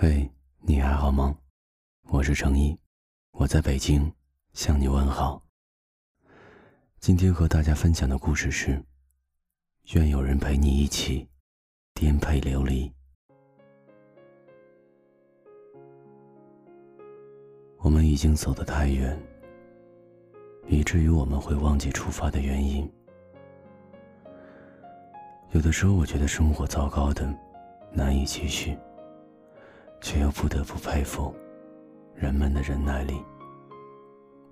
[0.00, 0.30] 嘿，
[0.60, 1.36] 你还好吗？
[2.04, 2.78] 我是程一，
[3.32, 4.08] 我在北京
[4.52, 5.42] 向你问好。
[7.00, 8.80] 今天和大家分享的故事是：
[9.94, 11.28] 愿有人陪你一起
[11.94, 12.88] 颠沛流离。
[17.78, 19.20] 我们已经走得太远，
[20.68, 22.88] 以至于我们会忘记出发的原因。
[25.50, 27.36] 有的时候，我觉得生活糟糕的
[27.90, 28.78] 难以继续，
[30.00, 31.34] 却又不得不佩服
[32.14, 33.22] 人们的忍耐力。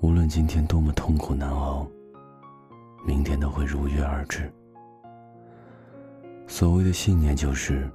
[0.00, 1.86] 无论今天多么痛苦难熬，
[3.06, 4.52] 明天都会如约而至。
[6.46, 7.88] 所谓的信念就是，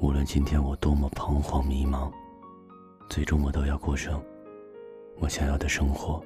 [0.00, 2.10] 无论今天我多么彷徨迷茫。
[3.08, 4.22] 最终，我都要过上
[5.18, 6.22] 我想要的生活。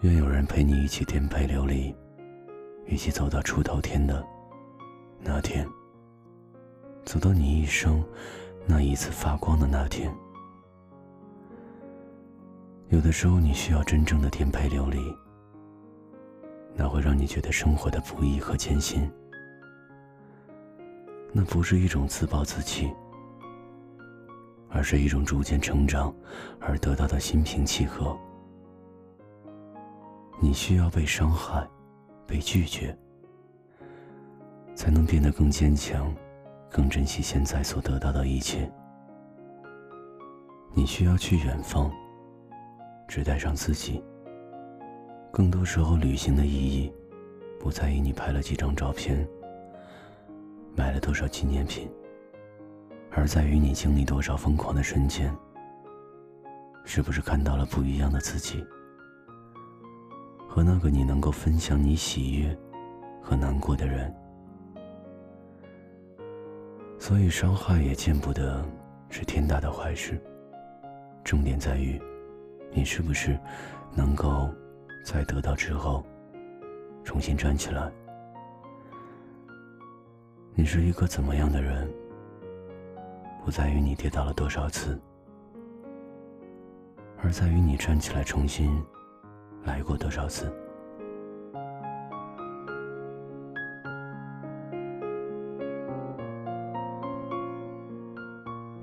[0.00, 1.94] 愿有人陪你一起颠沛流离，
[2.86, 4.24] 一起走到出头天的
[5.20, 5.64] 那天，
[7.04, 8.02] 走到你一生
[8.66, 10.12] 那一次发光的那天。
[12.88, 14.98] 有的时候，你需要真正的颠沛流离，
[16.74, 19.10] 那会让你觉得生活的不易和艰辛。
[21.32, 22.92] 那不是一种自暴自弃。
[24.74, 26.10] 而是一种逐渐成长
[26.58, 28.18] 而得到的心平气和。
[30.40, 31.68] 你需要被伤害，
[32.26, 32.96] 被拒绝，
[34.74, 36.10] 才能变得更坚强，
[36.72, 38.70] 更珍惜现在所得到的一切。
[40.72, 41.92] 你需要去远方，
[43.06, 44.02] 只带上自己。
[45.30, 46.90] 更多时候，旅行的意义，
[47.60, 49.28] 不在于你拍了几张照片，
[50.74, 51.90] 买了多少纪念品。
[53.10, 55.30] 而在于你经历多少疯狂的瞬间，
[56.86, 58.64] 是不是看到了不一样的自己，
[60.48, 62.58] 和那个你能够分享你喜悦
[63.20, 64.10] 和难过的人。
[67.02, 68.64] 所以伤害也见不得
[69.10, 70.22] 是天大的坏事。
[71.24, 72.00] 重点在于，
[72.70, 73.36] 你是不是
[73.92, 74.48] 能够
[75.04, 76.06] 在得到之后
[77.02, 77.90] 重新站起来？
[80.54, 81.92] 你是一个怎么样的人？
[83.44, 84.96] 不在于你跌倒了多少次，
[87.20, 88.80] 而在于你站起来重新
[89.64, 90.54] 来过多少次。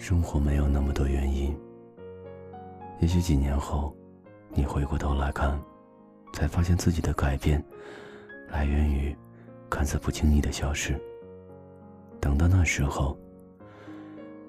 [0.09, 1.55] 生活没有那么多原因，
[2.99, 3.95] 也许几年后，
[4.49, 5.61] 你回过头来看，
[6.33, 7.63] 才发现自己的改变
[8.47, 9.15] 来源于
[9.69, 10.99] 看似不经意的小事。
[12.19, 13.15] 等到那时候。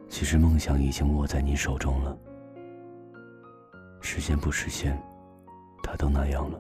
[0.09, 2.19] 其实梦想已经握在你手中了，
[4.01, 4.99] 实现不实现，
[5.83, 6.59] 它都那样了。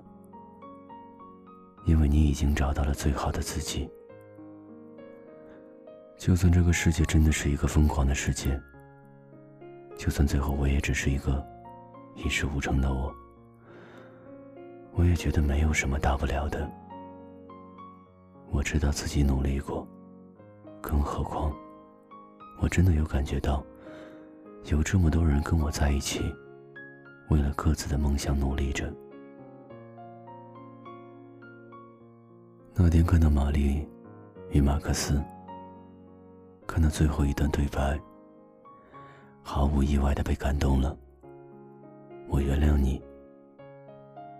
[1.87, 3.89] 因为你已经找到了最好的自己。
[6.19, 8.60] 就算这个世界真的是一个疯狂的世界，
[10.00, 11.47] 就算最后我也只是一个
[12.15, 13.15] 一事无成的我，
[14.94, 16.66] 我也觉得没有什么大不了的。
[18.50, 19.87] 我知道自己努力过，
[20.81, 21.55] 更何况。
[22.62, 23.62] 我真的有感觉到，
[24.71, 26.34] 有这么多人跟我在一起，
[27.28, 28.91] 为了各自的梦想努力着。
[32.72, 33.87] 那天看到玛丽
[34.49, 35.22] 与马克思，
[36.66, 38.00] 看到最后一段对白，
[39.53, 40.97] 毫无意外的被感动了。
[42.28, 43.03] 我原谅你，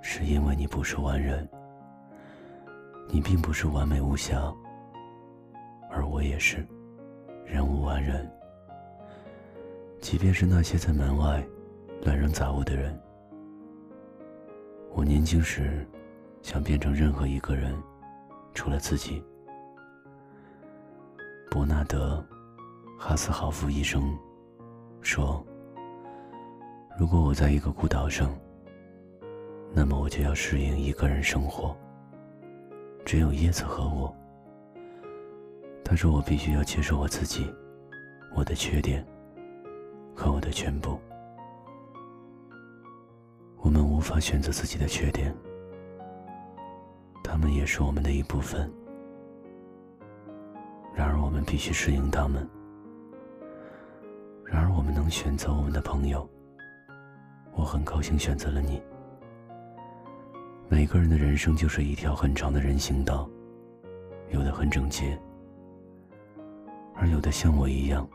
[0.01, 1.49] 是因为你不是完人，
[3.09, 4.41] 你并不是完美无瑕，
[5.91, 6.65] 而我也是。
[7.45, 8.31] 人无完人，
[10.01, 11.45] 即便是那些在门外
[12.05, 12.97] 乱扔杂物的人。
[14.93, 15.85] 我年轻时
[16.41, 17.75] 想变成任何一个人，
[18.55, 19.21] 除了自己。
[21.51, 22.25] 伯纳德·
[22.97, 24.17] 哈斯豪夫医生
[25.03, 25.45] 说
[26.99, 28.35] ：“如果我在一个孤岛上，
[29.73, 31.77] 那么我就要适应一个人生活。
[33.05, 34.15] 只有叶子和我。”
[35.83, 37.53] 他说：“我必须要接受我自己，
[38.35, 39.05] 我的缺点
[40.15, 40.99] 和我的全部。
[43.57, 45.35] 我们无法选择自己的缺点，
[47.25, 48.71] 他们也是我们的一部分。
[50.95, 52.49] 然而，我们必须适应他们。
[54.51, 56.29] 然而，我们能选择我们的朋友。
[57.53, 58.83] 我很高兴选择了你。
[60.69, 63.31] 每个人的人生就是一条很长的人行道，
[64.31, 65.17] 有的很整洁。”
[66.97, 68.09] 而有的像我一样，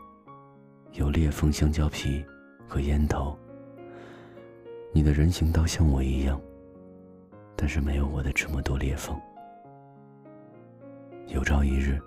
[0.92, 2.22] 有裂缝、香蕉皮
[2.68, 3.36] 和烟头。
[4.92, 6.38] 你的人行道像我一样，
[7.56, 9.18] 但是没有我的这么多裂缝。
[11.28, 11.98] 有朝一日，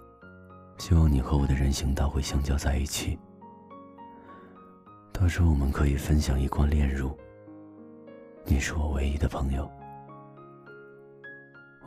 [0.78, 3.18] 希望你和我的人行道会相交在一起，
[5.20, 7.12] 到时我们可以分享一光炼乳。
[8.46, 9.70] 你是我唯一的朋友，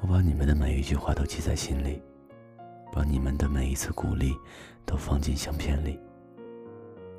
[0.03, 2.03] 我把你们的每一句话都记在心里，
[2.93, 4.37] 把你们的每一次鼓励
[4.85, 5.99] 都放进相片里。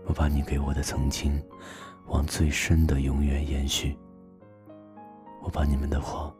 [0.05, 1.43] 我把你给我的曾经，
[2.05, 3.97] 往最深的永远延续。
[5.41, 6.31] 我把你们的话，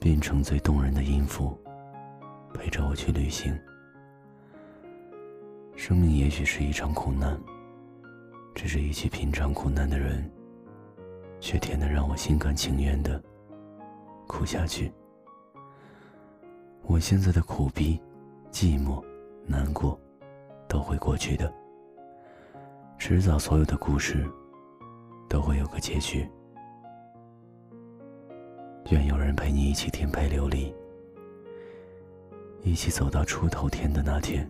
[0.00, 1.60] 变成最动人的音符，
[2.54, 3.54] 陪着我去旅行。
[5.76, 7.38] 生命也许是一场苦难，
[8.54, 10.30] 只是一起品尝苦难的人。
[11.42, 13.20] 却甜得让我心甘情愿的
[14.28, 14.92] 哭下去。
[16.82, 18.00] 我现在的苦逼、
[18.52, 19.04] 寂寞、
[19.44, 19.98] 难过，
[20.68, 21.52] 都会过去的。
[22.96, 24.24] 迟早，所有的故事
[25.28, 26.24] 都会有个结局。
[28.90, 30.72] 愿有人陪你一起颠沛流离，
[32.62, 34.48] 一起走到出头天的那天，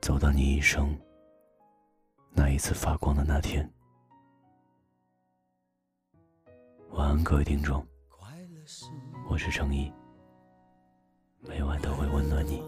[0.00, 0.96] 走到你一生
[2.36, 3.66] 那一次发光的那天。
[6.90, 7.82] 晚安，各位听众，
[9.26, 9.90] 我是程毅，
[11.40, 12.62] 每晚都会温暖你。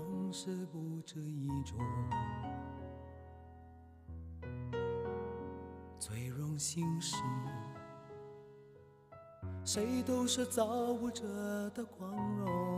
[5.98, 7.16] 最荣幸是，
[9.64, 12.77] 谁都是造物者的光荣，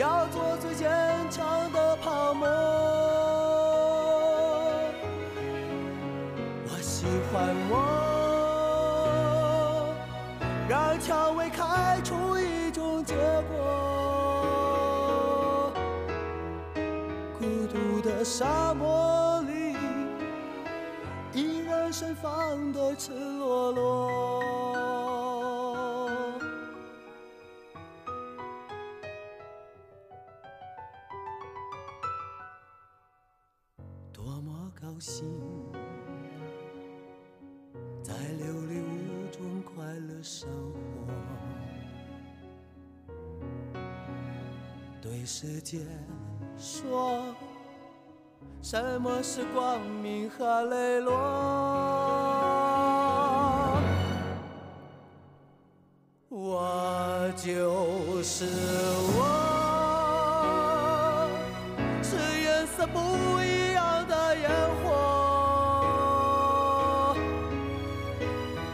[0.00, 0.90] 要做最坚
[1.30, 2.48] 强的泡沫。
[6.64, 7.76] 我喜欢我，
[10.66, 13.14] 让蔷薇开出一种结
[13.52, 15.70] 果。
[17.38, 19.76] 孤独的沙漠里，
[21.34, 24.59] 依然盛放的赤裸裸。
[34.80, 35.26] 高兴！
[38.02, 40.80] 在琉璃屋中快乐生活，
[45.02, 45.80] 对世界
[46.56, 47.34] 说，
[48.62, 51.12] 什么是光明和磊落？
[56.30, 57.79] 我就